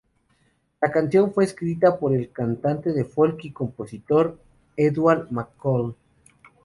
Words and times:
La 0.81 0.91
canción 0.91 1.31
fue 1.31 1.43
escrita 1.43 1.99
por 1.99 2.15
el 2.15 2.31
cantante 2.31 2.91
de 2.91 3.05
folk 3.05 3.37
y 3.45 3.51
compositor 3.51 4.39
Ewan 4.75 5.27
MacColl. 5.29 5.95